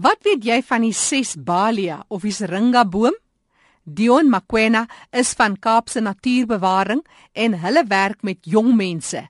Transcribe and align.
Wat 0.00 0.22
weet 0.24 0.46
jy 0.48 0.56
van 0.64 0.80
die 0.86 0.94
Sesbalia 0.96 1.98
of 2.08 2.22
die 2.24 2.32
Seringa 2.32 2.86
boom? 2.88 3.12
Dion 3.84 4.30
Makwena 4.32 4.86
is 5.12 5.34
van 5.36 5.58
Kaapse 5.60 6.00
Natuurbewaring 6.00 7.02
en 7.36 7.56
hulle 7.60 7.82
werk 7.90 8.22
met 8.24 8.48
jong 8.48 8.70
mense. 8.78 9.20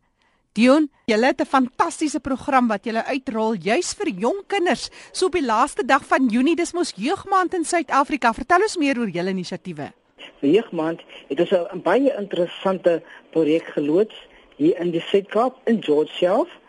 Dion, 0.55 0.87
julle 1.11 1.27
het 1.27 1.41
'n 1.41 1.51
fantastiese 1.57 2.21
program 2.21 2.69
wat 2.69 2.85
julle 2.85 3.03
uitrol 3.05 3.55
juis 3.55 3.95
vir 3.95 4.09
jong 4.11 4.47
kinders. 4.47 4.91
So 5.13 5.27
op 5.27 5.33
die 5.33 5.45
laaste 5.45 5.85
dag 5.85 6.05
van 6.07 6.29
Junie, 6.29 6.57
dis 6.57 6.73
mos 6.73 6.93
Jeugmaand 6.97 7.55
in 7.55 7.65
Suid-Afrika. 7.65 8.33
Vertel 8.33 8.63
ons 8.63 8.77
meer 8.77 8.99
oor 8.99 9.09
julle 9.09 9.31
inisiatiewe. 9.31 9.93
Jeugmaand 10.41 11.01
het 11.29 11.41
ons 11.41 11.51
'n 11.51 11.83
baie 11.83 12.15
interessante 12.19 13.03
projek 13.31 13.65
geloods 13.75 14.15
hier 14.57 14.79
in 14.79 14.91
die 14.91 15.01
Suid-Kaap 15.01 15.57
in 15.65 15.83
George 15.83 16.15
self. 16.15 16.60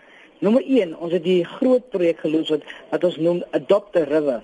Nommer 0.42 0.64
1, 0.66 0.96
ons 0.98 1.12
het 1.14 1.22
die 1.22 1.44
groot 1.46 1.84
projek 1.94 2.24
geloods 2.24 2.50
wat 2.50 2.64
wat 2.90 3.04
ons 3.06 3.18
noem 3.22 3.44
Adopt 3.54 3.98
a 4.00 4.02
River. 4.10 4.40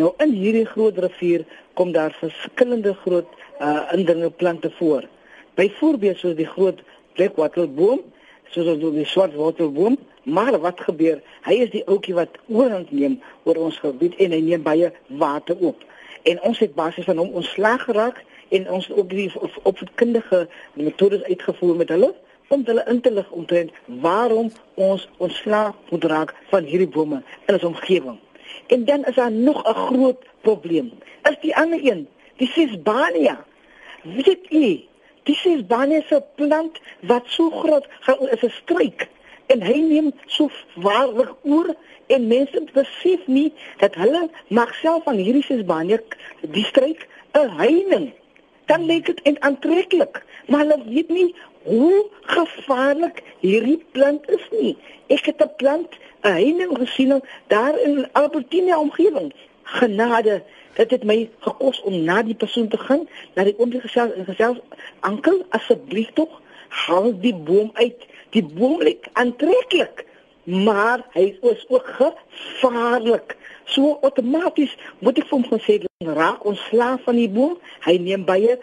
Nou 0.00 0.14
in 0.24 0.30
hierdie 0.32 0.64
groot 0.70 0.96
rivier 1.04 1.44
kom 1.76 1.90
daar 1.92 2.16
verskillende 2.16 2.94
groot 3.02 3.28
uh 3.60 3.82
indringe 3.92 4.30
plante 4.30 4.70
voor. 4.78 5.04
Byvoorbeeld 5.60 6.22
soos 6.22 6.38
die 6.40 6.48
groot 6.54 6.80
blackwaterboom, 7.20 8.00
soos 8.48 8.80
die 8.80 9.04
swartwaterboom, 9.12 9.98
maar 10.24 10.56
wat 10.64 10.80
gebeur? 10.88 11.20
Hy 11.44 11.60
is 11.66 11.74
die 11.74 11.84
ouetjie 11.84 12.16
wat 12.16 12.40
oorhand 12.48 12.90
neem 12.96 13.20
oor 13.44 13.60
ons 13.68 13.76
gebied 13.84 14.16
en 14.16 14.32
hy 14.32 14.40
neem 14.40 14.64
baie 14.64 14.88
water 15.20 15.60
op. 15.60 15.84
En 16.24 16.40
ons 16.48 16.64
het 16.64 16.72
basies 16.80 17.12
van 17.12 17.20
hom 17.20 17.36
ontslaag 17.42 17.84
geraak 17.90 18.24
en 18.56 18.70
ons 18.72 18.88
ook 18.88 19.12
die 19.12 19.28
opvoedkundige 19.68 20.46
metodes 20.80 21.28
uitgevoer 21.28 21.84
met 21.84 21.92
hulle 21.92 22.14
om 22.48 22.62
hulle 22.64 22.84
in 22.86 23.00
te 23.00 23.10
lig 23.10 23.30
omtrent 23.30 23.72
waarom 23.84 24.50
ons 24.74 25.08
ontslaag 25.16 25.74
moet 25.90 26.04
raak 26.04 26.34
van 26.50 26.64
hierdie 26.64 26.88
bome 26.88 27.22
in 27.46 27.54
ons 27.54 27.64
omgewing. 27.64 28.18
En 28.66 28.84
dan 28.84 29.04
is 29.04 29.14
daar 29.14 29.32
nog 29.32 29.62
'n 29.68 29.74
groot 29.74 30.24
probleem. 30.40 30.92
Is 31.22 31.36
die 31.40 31.56
ander 31.56 31.80
een, 31.82 32.08
die 32.36 32.48
Sesbania. 32.48 33.44
Weet 34.02 34.46
jy, 34.48 34.88
die 35.22 35.34
Sesbania 35.34 36.02
se 36.06 36.22
plant 36.34 36.80
wat 37.00 37.24
so 37.26 37.50
groot 37.50 37.86
is 38.30 38.42
'n 38.42 38.50
struik 38.50 39.08
en 39.46 39.62
hy 39.62 39.78
neem 39.80 40.12
so 40.26 40.50
waarlik 40.74 41.32
oor 41.42 41.74
en 42.06 42.26
mense 42.26 42.62
besef 42.72 43.26
nie 43.26 43.52
dat 43.78 43.94
hulle 43.94 44.28
mag 44.48 44.74
self 44.74 45.04
van 45.04 45.16
hierdie 45.16 45.42
Sesbania 45.42 45.98
die 46.40 46.64
struik 46.64 47.08
'n 47.32 47.50
heining 47.58 48.12
dan 48.66 48.86
lyk 48.86 49.06
dit 49.06 49.40
aantreklik 49.40 50.22
maar 50.46 50.60
hulle 50.60 50.82
weet 50.94 51.08
nie 51.08 51.34
hoe 51.66 52.06
gevaarlik 52.20 53.22
hierdie 53.42 53.84
plant 53.92 54.30
is 54.30 54.44
nie. 54.50 54.76
Ek 55.06 55.26
het 55.26 55.42
'n 55.42 55.50
plant, 55.56 55.90
'n 56.22 56.32
heining 56.38 56.78
gesien 56.78 57.22
daar 57.46 57.80
in 57.80 58.08
Albertina 58.12 58.78
omgewing. 58.78 59.34
Genade, 59.62 60.42
dit 60.74 60.90
het 60.90 61.04
my 61.04 61.30
gekos 61.38 61.80
om 61.82 62.02
na 62.04 62.22
die 62.22 62.34
persoon 62.34 62.68
te 62.68 62.78
gaan, 62.78 63.08
na 63.34 63.44
die 63.44 63.58
oom 63.58 63.72
gesels 63.72 64.12
en 64.12 64.24
gesels, 64.24 64.58
"Ankel, 65.00 65.44
asseblief 65.48 66.10
tog, 66.12 66.40
haal 66.68 67.20
die 67.20 67.34
boom 67.34 67.70
uit. 67.74 68.06
Die 68.30 68.44
boom 68.44 68.82
lyk 68.82 69.06
aantreklik, 69.12 70.04
maar 70.44 71.06
hy 71.12 71.38
is 71.40 71.64
ook 71.68 71.86
gevaarlik." 71.86 73.36
So 73.74 73.98
outomaties 74.02 74.76
moet 75.02 75.18
ek 75.18 75.26
vir 75.26 75.38
hom 75.38 75.46
gesê 75.50 75.80
raak 76.04 76.44
ons 76.46 76.60
slaaf 76.68 77.02
van 77.06 77.16
die 77.18 77.28
boom, 77.32 77.56
hy 77.86 77.96
neem 77.98 78.24
baie 78.26 78.58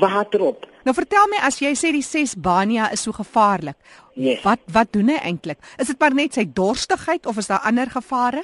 water 0.00 0.42
op. 0.50 0.66
Nou 0.86 0.94
vertel 0.96 1.28
my 1.30 1.40
as 1.46 1.60
jy 1.62 1.74
sê 1.78 1.92
die 1.94 2.04
Sesbania 2.04 2.88
is 2.94 3.04
so 3.06 3.12
gevaarlik. 3.12 3.76
Yes. 4.18 4.42
Wat 4.42 4.62
wat 4.74 4.92
doen 4.96 5.12
hy 5.12 5.18
eintlik? 5.30 5.60
Is 5.78 5.92
dit 5.92 5.98
maar 6.00 6.16
net 6.16 6.38
sy 6.38 6.46
dorstigheid 6.48 7.28
of 7.28 7.38
is 7.38 7.50
daar 7.50 7.66
ander 7.68 7.90
gevare? 7.92 8.42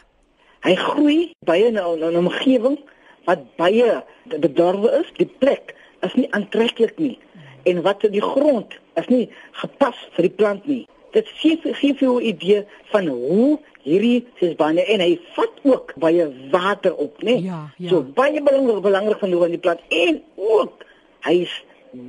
Hy 0.65 0.75
groei 0.81 1.33
baie 1.45 1.67
in 1.73 1.79
'n 1.79 2.17
omgewing 2.17 2.79
wat 3.27 3.57
baie 3.57 4.05
bedorwe 4.25 5.01
is. 5.01 5.11
Die 5.17 5.31
plek 5.41 5.75
is 6.03 6.15
nie 6.15 6.29
aantreklik 6.33 6.99
nie. 6.99 7.19
En 7.65 7.83
wat 7.83 8.05
in 8.05 8.13
die 8.13 8.23
grond 8.23 8.77
is 8.95 9.09
nie 9.09 9.31
gepas 9.53 9.97
vir 10.17 10.29
die 10.29 10.37
plant 10.37 10.67
nie. 10.67 10.85
Dit 11.13 11.29
gee 11.41 11.57
gee 11.63 11.95
vir 11.95 12.07
jou 12.09 12.21
'n 12.21 12.27
idee 12.27 12.67
van 12.93 13.07
hoe 13.07 13.59
hierdie 13.85 14.25
Sesbania 14.41 14.85
en 14.95 15.03
hy 15.05 15.13
vat 15.37 15.61
ook 15.69 15.95
baie 16.01 16.27
water 16.53 16.95
op, 16.97 17.23
né? 17.23 17.39
Ja, 17.45 17.61
ja. 17.77 17.93
So 17.93 18.03
baie 18.17 18.43
belangrik 18.43 18.83
belangrik 18.83 19.23
van 19.23 19.33
hoe 19.33 19.45
aan 19.45 19.57
die 19.57 19.63
plant 19.63 19.81
en 19.89 20.21
ook 20.35 20.85
hy 21.29 21.41
is 21.45 21.55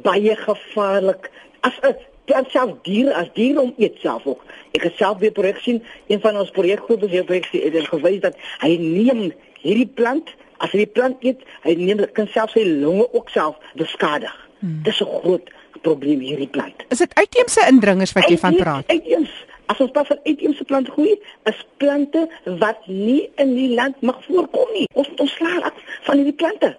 baie 0.06 0.36
gevaarlik 0.36 1.30
as 1.68 1.76
'n 1.84 1.96
plant 2.26 2.50
self 2.52 2.72
dier 2.84 3.12
as 3.14 3.30
dier 3.34 3.60
om 3.62 3.74
eet 3.78 4.00
self 4.02 4.26
ook. 4.26 4.44
Ek 4.72 4.84
het 4.84 4.96
self 4.98 5.20
weer 5.20 5.32
projek 5.32 5.60
sien, 5.62 5.84
een 6.08 6.22
van 6.22 6.38
ons 6.38 6.50
projekgroepe 6.50 7.10
se 7.10 7.24
projek 7.24 7.52
het 7.52 7.88
gewys 7.88 8.20
dat 8.22 8.36
hy 8.60 8.78
neem 8.78 9.32
hierdie 9.62 9.88
plant 9.88 10.34
as 10.58 10.72
hy 10.72 10.86
die 10.86 10.94
plant 10.98 11.24
eet, 11.26 11.44
hy 11.66 11.76
neem 11.76 12.06
kan 12.14 12.28
self 12.32 12.56
sy 12.56 12.64
longe 12.64 13.08
ook 13.12 13.30
self 13.30 13.56
beskadig. 13.76 14.34
Hmm. 14.60 14.82
Dis 14.84 15.02
'n 15.02 15.06
groot 15.22 15.50
probleem 15.82 16.20
hierdie 16.20 16.48
plant. 16.48 16.86
Is 16.90 16.98
dit 16.98 17.14
uitheemse 17.14 17.68
indringers 17.68 18.14
wat 18.14 18.30
jy 18.30 18.38
van 18.38 18.56
praat? 18.56 18.88
Uitheems. 18.88 19.34
As 19.66 19.80
ons 19.80 19.92
pas 19.92 20.08
van 20.08 20.20
uitheemse 20.24 20.64
plante 20.64 20.92
groei, 20.92 21.16
is 21.50 21.66
plante 21.78 22.28
wat 22.62 22.88
nie 22.88 23.30
in 23.42 23.56
die 23.56 23.72
land 23.76 24.02
mag 24.02 24.22
voorkom 24.28 24.74
nie. 24.74 24.88
Ons 24.94 25.10
ons 25.18 25.32
slaag 25.40 25.72
af 25.72 25.80
van 26.08 26.22
hierdie 26.22 26.38
plante. 26.38 26.76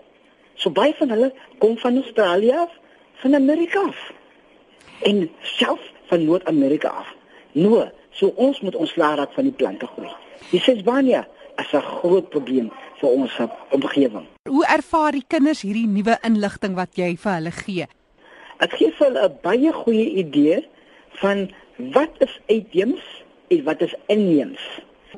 So 0.54 0.70
baie 0.70 0.94
van 0.98 1.10
hulle 1.10 1.32
kom 1.58 1.76
van 1.78 1.98
Australië 2.02 2.52
af 2.64 2.72
van 3.22 3.34
Amerika 3.34 3.80
af. 3.80 4.12
En 5.02 5.30
self 5.42 5.80
van 6.06 6.24
Noord-Amerika 6.24 6.88
af. 6.88 7.14
No, 7.52 7.88
so 8.10 8.32
ons 8.36 8.60
moet 8.60 8.74
ons 8.74 8.96
laat 8.96 9.18
raak 9.18 9.34
van 9.34 9.48
die 9.48 9.56
plante 9.56 9.86
groei. 9.86 10.12
Die 10.50 10.60
Sesbania 10.60 11.26
is 11.56 11.72
'n 11.72 11.82
groot 11.82 12.28
probleem 12.30 12.70
vir 13.00 13.08
ons 13.08 13.38
omgewing. 13.70 14.26
Hoe 14.48 14.66
ervaar 14.66 15.12
die 15.12 15.24
kinders 15.26 15.62
hierdie 15.62 15.86
nuwe 15.86 16.18
inligting 16.22 16.74
wat 16.74 16.96
jy 16.96 17.16
vir 17.16 17.32
hulle 17.32 17.50
gee? 17.50 17.86
Dit 18.58 18.72
gee 18.72 18.92
vir 18.92 19.06
hulle 19.06 19.28
'n 19.28 19.38
baie 19.42 19.72
goeie 19.72 20.08
idee 20.22 20.68
van 21.20 21.50
wat 21.76 22.10
is 22.18 22.40
uitheems 22.46 23.24
en 23.48 23.64
wat 23.64 23.80
is 23.80 23.94
inheems. 24.06 24.62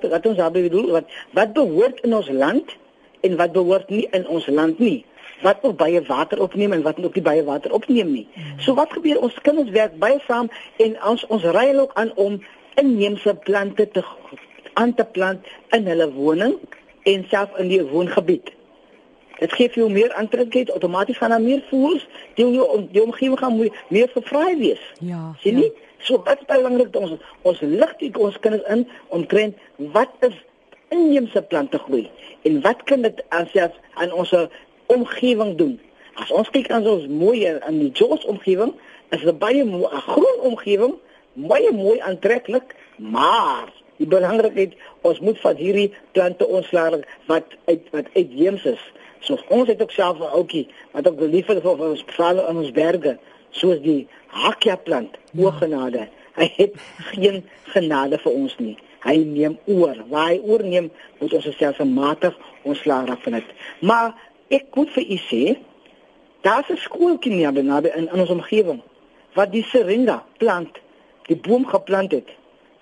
Wat 0.00 0.26
ons 0.26 0.36
daarmee 0.36 0.62
bedoel, 0.62 0.91
wat 0.91 1.10
wat 1.32 1.52
behoort 1.52 2.00
in 2.00 2.14
ons 2.14 2.28
land 2.30 2.76
en 3.20 3.36
wat 3.36 3.52
behoort 3.52 3.88
nie 3.88 4.06
in 4.10 4.26
ons 4.26 4.46
land 4.46 4.78
nie 4.78 5.04
wat 5.42 5.58
ook 5.62 5.76
baie 5.76 6.02
water 6.02 6.41
opneem 6.41 6.72
en 6.72 6.82
wat 6.82 7.04
ook 7.04 7.14
nie 7.14 7.22
baie 7.22 7.44
water 7.44 7.72
opneem 7.72 8.10
nie. 8.12 8.26
Hmm. 8.34 8.58
So 8.58 8.74
wat 8.74 8.92
gebeur 8.92 9.20
ons 9.22 9.38
kinders 9.42 9.70
werk 9.70 9.98
baie 9.98 10.18
saam 10.26 10.50
en 10.76 10.97
ons 11.06 11.26
ons 11.26 11.44
ry 11.54 11.70
ook 11.78 11.94
aan 11.94 12.12
om 12.14 12.41
inheemse 12.74 13.34
plante 13.44 13.88
te 13.88 14.04
aan 14.72 14.94
te 14.94 15.04
plant 15.04 15.47
in 15.74 15.86
hulle 15.86 16.12
woning 16.14 16.54
en 17.02 17.26
self 17.30 17.56
in 17.58 17.70
die 17.70 17.82
woongebied. 17.82 18.52
Dit 19.38 19.52
gee 19.54 19.70
vir 19.70 19.84
jou 19.84 19.91
meer 19.91 20.14
aantreklikheid, 20.18 20.70
outomaties 20.74 21.18
gaan 21.18 21.30
daar 21.30 21.42
meer 21.42 21.62
voels, 21.70 22.06
die 22.34 22.47
jou 22.54 22.66
die 22.91 23.02
omgewing 23.02 23.38
gaan 23.38 23.56
meer, 23.58 23.74
meer 23.88 24.10
vervraai 24.14 24.58
wees. 24.58 24.82
Ja. 24.98 25.32
Sien 25.42 25.60
nie? 25.62 25.70
Ja. 25.70 25.88
So 25.98 26.22
wat 26.25 26.47
belangrik 26.47 26.97
ons 26.97 27.16
ons 27.42 27.60
lig 27.60 27.97
dit 27.98 28.16
ons 28.16 28.38
kinders 28.38 28.66
in 28.69 28.86
om 29.09 29.26
trend 29.26 29.56
wat 29.76 30.10
is 30.20 30.36
inheemse 30.94 31.42
plante 31.42 31.78
groei 31.78 32.10
en 32.48 32.60
wat 32.60 32.82
kan 32.88 33.03
dit 33.03 33.25
aan 33.28 33.48
self 33.53 33.75
aan 33.94 34.12
ons 34.12 34.34
omgewing 34.86 35.56
doen. 35.56 35.78
As 36.19 36.31
ons 36.34 36.50
kyk 36.50 36.70
aan 36.75 36.86
ons 36.88 37.06
mooi 37.06 37.44
in 37.47 37.78
die 37.78 37.91
Jos 37.94 38.25
omgewing, 38.31 38.72
is 39.14 39.22
dit 39.22 39.38
baie 39.38 39.64
'n 39.64 39.84
groen 40.06 40.41
omgewing, 40.50 40.94
baie 41.34 41.72
mooi 41.72 42.00
aantreklik, 42.00 42.75
maar 42.97 43.72
die 43.97 44.06
belangrikheid 44.06 44.75
ons 45.03 45.20
moet 45.20 45.41
van 45.41 45.56
hierdie 45.56 45.92
plante 46.12 46.47
ontslaag 46.47 47.00
wat 47.26 47.44
uit 47.66 47.82
wat 47.91 48.06
uitheems 48.15 48.65
is. 48.65 48.82
So 49.20 49.38
ons 49.48 49.69
het 49.69 49.82
ook 49.82 49.91
self 49.91 50.19
'n 50.19 50.34
ouetjie 50.38 50.69
wat 50.92 51.09
ook 51.09 51.20
lief 51.20 51.48
is 51.48 51.60
vir 51.62 51.91
ons 51.91 52.04
veral 52.06 52.48
in 52.48 52.56
ons 52.56 52.70
berge, 52.70 53.19
soos 53.50 53.81
die 53.81 54.06
hakja 54.26 54.76
plant, 54.76 55.19
ja. 55.32 55.42
oorgenade. 55.44 56.09
Hy 56.34 56.53
het 56.56 56.75
geen 57.12 57.44
genade 57.75 58.19
vir 58.19 58.32
ons 58.32 58.54
nie. 58.59 58.76
Hy 59.03 59.16
neem 59.16 59.59
oor. 59.66 59.97
Waar 60.09 60.28
hy 60.28 60.41
oorneem, 60.42 60.91
moet 61.19 61.32
ons 61.32 61.48
self 61.56 61.78
matig 61.84 62.34
ontslaag 62.62 63.22
van 63.22 63.33
dit. 63.33 63.45
Maar 63.80 64.15
Ek 64.48 64.72
moet 64.74 64.89
vir 64.97 65.04
u 65.04 65.16
sê, 65.28 65.42
daar's 66.41 66.68
'n 66.72 66.80
skooltjie 66.80 67.33
nie 67.33 67.62
naby 67.62 67.89
in, 67.89 68.09
in 68.09 68.21
ons 68.21 68.30
omgewing 68.30 68.80
wat 69.36 69.53
die 69.53 69.62
seringa 69.62 70.24
plant, 70.39 70.78
die 71.28 71.36
boom 71.36 71.66
geplant 71.66 72.12
het. 72.12 72.28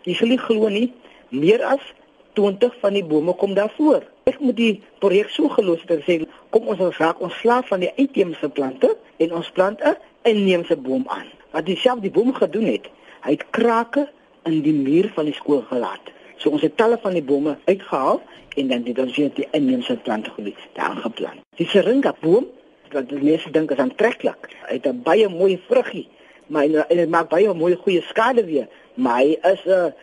Jy 0.03 0.15
sal 0.15 0.29
nie 0.29 0.39
glo 0.39 0.69
nie, 0.69 0.93
meer 1.29 1.65
as 1.65 1.83
20 2.35 2.75
van 2.81 2.93
die 2.93 3.05
bome 3.05 3.35
kom 3.35 3.55
daar 3.55 3.73
voor. 3.77 4.07
Ek 4.25 4.39
moet 4.39 4.57
die 4.57 4.83
projek 4.99 5.29
so 5.31 5.49
gelos 5.49 5.83
het 5.87 6.05
sê, 6.07 6.23
kom 6.51 6.69
ons 6.69 6.99
raak 6.99 7.21
ons 7.21 7.35
slaaf 7.35 7.67
van 7.69 7.81
die 7.81 7.93
uitheemse 7.99 8.49
plante 8.49 8.97
en 9.19 9.33
ons 9.33 9.51
plant 9.51 9.83
'n 9.83 9.97
inheemse 10.27 10.77
boom 10.77 11.05
aan. 11.07 11.31
Wat 11.55 11.67
dieselfde 11.67 12.09
die 12.09 12.11
boom 12.11 12.35
gedoen 12.35 12.69
het, 12.71 12.91
hy 13.25 13.37
het 13.37 13.45
krake 13.51 14.09
in 14.47 14.61
die 14.63 14.75
muur 14.75 15.11
van 15.15 15.25
die 15.29 15.35
skool 15.35 15.63
gelaat. 15.71 16.13
So 16.37 16.53
ons 16.53 16.65
het 16.67 16.77
talle 16.77 16.99
van 17.03 17.17
die 17.17 17.25
bome 17.25 17.57
uitgehaal 17.65 18.21
en 18.57 18.69
dan 18.69 18.85
dit 18.87 18.99
ons 18.99 19.17
weer 19.17 19.33
die 19.35 19.49
inheemse 19.57 19.97
plante 20.05 20.31
gebied 20.37 20.61
daar 20.77 20.97
geplant. 21.05 21.43
Die 21.61 21.69
seringa 21.69 22.15
boom 22.21 22.47
wat 22.93 23.09
die 23.11 23.23
mense 23.23 23.51
dink 23.51 23.73
is 23.75 23.81
aantreklik. 23.83 24.51
Hy 24.69 24.79
het 24.79 24.87
'n 24.87 25.03
baie 25.03 25.29
mooi 25.29 25.59
vruggie, 25.69 26.09
maar 26.47 26.65
en 26.65 26.97
dit 26.97 27.09
maak 27.11 27.29
baie 27.29 27.55
mooi 27.55 27.75
goeie 27.75 28.03
skade 28.03 28.45
weer, 28.45 28.69
maar 28.95 29.19
hy 29.19 29.39
is 29.43 29.65
'n 29.65 29.95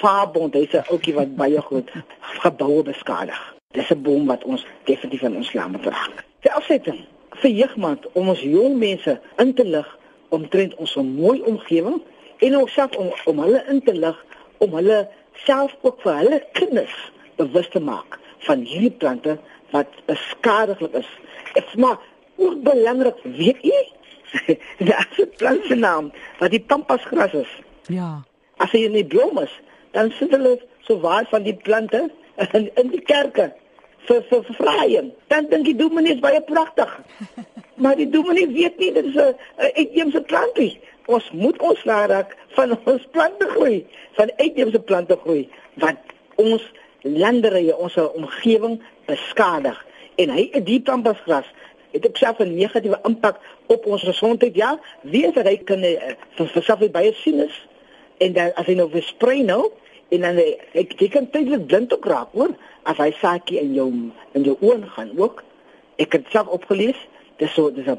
vaabond, 0.00 0.54
hy's 0.54 0.72
'n 0.72 0.84
ouetjie 0.90 1.14
wat 1.14 1.36
baie 1.36 1.60
goed 1.60 1.90
geboue 2.20 2.82
beskadig. 2.82 3.54
Dis 3.72 3.90
'n 3.90 4.02
boom 4.02 4.26
wat 4.26 4.44
ons 4.44 4.66
definitief 4.84 5.22
in 5.22 5.36
ons 5.36 5.52
land 5.52 5.72
moet 5.72 5.86
raak. 5.86 6.24
Die 6.40 6.52
afsetting 6.52 7.04
vir 7.42 7.50
jeugmaand 7.50 8.06
om 8.18 8.28
ons 8.32 8.42
jong 8.46 8.78
mense 8.78 9.16
in 9.42 9.54
te 9.58 9.64
lig 9.66 9.88
omtrent 10.36 10.74
ons 10.82 10.94
mooi 11.06 11.40
omgewing 11.42 12.00
en 12.46 12.56
ook 12.58 12.70
self 12.74 12.96
om 12.96 13.10
om 13.30 13.42
hulle 13.44 13.62
in 13.72 13.82
te 13.86 13.94
lig 13.94 14.18
om 14.64 14.74
hulle 14.78 15.00
self 15.46 15.74
ook 15.82 16.00
vir 16.04 16.18
hulle 16.20 16.40
kinders 16.58 16.94
bewus 17.40 17.68
te 17.74 17.82
maak 17.82 18.18
van 18.46 18.64
hierdie 18.66 18.94
plante 19.02 19.36
wat 19.72 19.88
beskadiglik 20.06 20.94
is. 21.00 21.08
Dit 21.54 21.64
is 21.64 21.78
maar 21.80 21.98
ook 22.36 22.62
belangrik, 22.62 23.18
weet 23.24 23.62
jy? 23.62 23.82
Is 24.78 25.18
'n 25.18 25.30
plante 25.36 25.74
naam 25.74 26.12
wat 26.38 26.50
die 26.50 26.60
pampasgras 26.60 27.32
is. 27.32 27.52
Ja. 27.86 28.24
As 28.56 28.72
jy 28.72 28.84
in 28.88 28.96
die 28.96 29.06
bloem 29.06 29.38
is, 29.38 29.52
dan 29.92 30.10
sit 30.18 30.30
hulle 30.30 30.58
so 30.80 31.00
waar 31.00 31.26
van 31.30 31.42
die 31.42 31.56
plante 31.56 32.10
in, 32.52 32.70
in 32.74 32.88
die 32.94 33.02
kerke 33.04 33.52
vir 34.08 34.22
vir 34.28 34.54
vraaiing. 34.58 35.10
Dan 35.32 35.48
dink 35.50 35.64
die 35.64 35.76
dominee 35.76 36.14
is 36.14 36.22
baie 36.22 36.40
pragtig. 36.42 37.00
maar 37.82 37.96
die 37.96 38.08
dominee 38.10 38.48
weet 38.48 38.78
nie 38.78 38.92
dit 38.92 39.04
is 39.04 39.14
'n 39.14 39.36
uitheemse 39.56 40.22
plantie. 40.22 40.80
Ons 41.06 41.30
moet 41.32 41.58
ons 41.58 41.84
laat 41.84 42.34
van 42.48 42.78
ons 42.92 43.08
plante 43.10 43.46
groei, 43.48 43.86
van 44.12 44.30
uitheemse 44.36 44.80
plante 44.80 45.18
groei 45.22 45.48
wat 45.74 45.96
ons 46.36 46.62
landerye, 47.02 47.76
ons 47.76 47.96
omgewing 47.96 48.82
beskadig. 49.06 49.86
En 50.16 50.30
hy 50.30 50.50
die 50.64 50.80
pampasgras 50.80 51.46
het 51.92 52.06
ook 52.06 52.16
self 52.16 52.38
'n 52.38 52.54
negatiewe 52.54 52.98
impak 53.02 53.40
op 53.66 53.86
ons 53.86 54.02
gesondheid. 54.02 54.54
Ja, 54.54 54.80
weet 55.02 55.34
dat 55.34 55.44
hy 55.44 55.56
kan 55.56 55.82
uh, 55.84 56.14
vir 56.34 56.62
self 56.62 56.90
baie 56.90 57.12
sinus 57.12 57.66
en 58.18 58.32
dan 58.32 58.54
as 58.54 58.66
hy 58.66 58.74
nou 58.74 58.90
versprei 58.90 59.42
nou 59.42 59.70
en 60.08 60.20
dan 60.20 60.36
eh, 60.36 60.58
ek 60.72 60.98
jy 61.00 61.08
kan 61.08 61.30
tydelik 61.30 61.66
blind 61.66 61.92
ook 61.94 62.06
raak 62.06 62.32
hoor 62.32 62.54
as 62.82 62.96
hy 62.96 63.10
saakie 63.20 63.60
in 63.60 63.74
jou 63.74 63.88
in 64.32 64.44
jou 64.44 64.56
oë 64.60 64.88
gaan 64.96 65.12
ook. 65.18 65.42
Ek 65.96 66.12
het 66.12 66.26
self 66.32 66.48
opgelees, 66.48 66.98
dis 67.38 67.52
so 67.54 67.70
dis 67.70 67.86
'n 67.86 67.98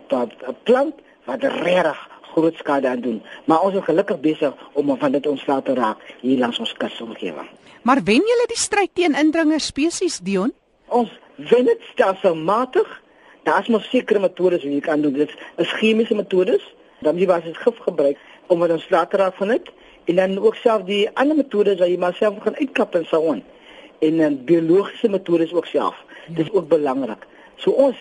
plant 0.64 0.96
wat 1.26 1.44
regtig 1.44 2.00
groot 2.34 2.56
skade 2.58 2.88
aan 2.88 3.02
doen. 3.02 3.22
Maar 3.46 3.62
ons 3.62 3.76
is 3.76 3.86
gelukkig 3.86 4.20
besig 4.20 4.54
om 4.74 4.98
van 4.98 5.12
dit 5.12 5.28
ontslae 5.28 5.62
te 5.62 5.74
raak 5.74 6.02
hier 6.22 6.40
langs 6.40 6.60
ons 6.60 6.74
kusomgewing. 6.74 7.50
Maar 7.82 8.04
wen 8.04 8.24
julle 8.32 8.48
die 8.48 8.60
stryd 8.60 8.90
teen 8.94 9.16
indringer 9.16 9.60
spesies 9.60 10.20
Dion? 10.24 10.54
Ons 10.88 11.12
wen 11.36 11.66
dit 11.66 11.82
stelselmatig. 11.92 13.02
Daar's 13.44 13.68
mos 13.68 13.90
sekere 13.90 14.20
metodes 14.24 14.64
wat 14.64 14.72
jy 14.72 14.80
kan 14.80 15.02
doen. 15.02 15.14
Dit 15.14 15.34
is 15.58 15.72
chemiese 15.80 16.16
metodes. 16.16 16.64
Dan 17.04 17.20
jy 17.20 17.28
was 17.28 17.44
dit 17.44 17.58
gif 17.58 17.80
gebruik 17.86 18.20
om 18.48 18.64
dit 18.64 18.72
ontslae 18.72 19.08
te 19.08 19.18
raak 19.18 19.36
van 19.36 19.48
dit 19.58 19.72
en 20.06 20.16
dan 20.16 20.40
ook 20.40 20.56
self 20.56 20.84
die 20.84 21.10
ander 21.14 21.36
metodes 21.36 21.80
wat 21.80 21.88
jy 21.88 21.98
maar 21.98 22.14
self 22.14 22.42
gaan 22.44 22.56
uitkap 22.56 22.96
en 22.96 23.06
so 23.06 23.32
aan. 23.32 23.44
En 24.00 24.18
dan 24.18 24.44
biologiese 24.46 25.10
metodes 25.10 25.54
ook 25.54 25.66
self. 25.66 25.96
Ja. 25.96 26.34
Dit 26.34 26.46
is 26.46 26.54
ook 26.54 26.68
belangrik. 26.68 27.28
So 27.56 27.72
ons 27.72 28.00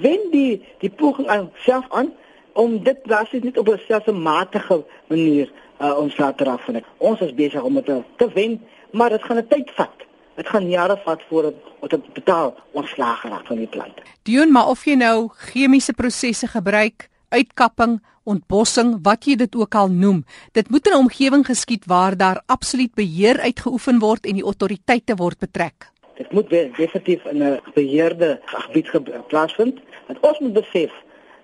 wen 0.00 0.30
die 0.30 0.62
die 0.78 0.90
poging 0.90 1.28
aan 1.28 1.50
self 1.54 1.84
aan 1.88 2.12
om 2.52 2.82
dit 2.82 3.02
basies 3.02 3.42
net 3.42 3.58
op 3.58 3.68
'n 3.68 3.80
selfmatige 3.86 4.84
manier 5.06 5.52
uh, 5.80 5.98
ons 5.98 6.16
laat 6.16 6.40
raak 6.40 6.60
van 6.60 6.74
dit. 6.74 6.84
Ons 6.96 7.20
is 7.20 7.34
besig 7.34 7.62
om 7.62 7.74
dit 7.74 7.84
te, 7.84 8.02
te 8.16 8.30
wen, 8.34 8.60
maar 8.90 9.10
dit 9.10 9.22
gaan 9.22 9.36
'n 9.36 9.46
tyd 9.48 9.70
vat. 9.70 9.96
Dit 10.34 10.48
gaan 10.48 10.68
jare 10.68 11.00
vat 11.04 11.22
voordat 11.28 11.54
ons 11.78 11.90
dit 11.90 12.12
betaal 12.12 12.54
ontslaag 12.72 13.22
raak 13.22 13.46
van 13.46 13.56
die 13.56 13.66
plante. 13.66 14.02
Doen 14.22 14.52
maar 14.52 14.68
of 14.68 14.84
jy 14.84 14.94
nou 14.94 15.28
chemiese 15.34 15.92
prosesse 15.92 16.46
gebruik, 16.46 17.08
uitkapping, 17.28 17.98
ontbossing, 18.28 18.98
wat 19.02 19.24
jy 19.24 19.36
dit 19.40 19.54
ook 19.56 19.74
al 19.74 19.88
noem, 19.88 20.24
dit 20.52 20.70
moet 20.70 20.86
in 20.86 20.92
'n 20.92 21.04
omgewing 21.04 21.44
geskied 21.46 21.84
waar 21.86 22.16
daar 22.16 22.42
absoluut 22.46 22.94
beheer 22.94 23.40
uitgeoefen 23.40 23.98
word 23.98 24.26
en 24.26 24.34
die 24.34 24.44
autoriteite 24.44 25.14
word 25.16 25.38
betrek. 25.38 25.90
Dit 26.16 26.32
moet 26.32 26.50
definitief 26.50 27.24
in 27.24 27.42
'n 27.42 27.60
beheerde 27.74 28.40
gebied 28.44 28.90
plaasvind. 29.28 29.78
Want 30.06 30.20
ons 30.20 30.38
moet 30.38 30.52
besef 30.52 30.92